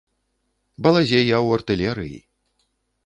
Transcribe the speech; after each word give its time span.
Балазе 0.87 1.21
я 1.21 1.35
ў 1.45 1.61
артылерыі. 1.61 2.19